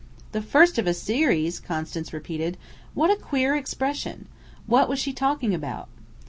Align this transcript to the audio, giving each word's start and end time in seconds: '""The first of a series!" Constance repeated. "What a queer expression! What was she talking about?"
'""The 0.31 0.41
first 0.41 0.79
of 0.79 0.87
a 0.87 0.95
series!" 0.95 1.59
Constance 1.59 2.11
repeated. 2.11 2.57
"What 2.95 3.11
a 3.11 3.15
queer 3.21 3.55
expression! 3.55 4.27
What 4.65 4.89
was 4.89 4.97
she 4.97 5.13
talking 5.13 5.53
about?" 5.53 5.89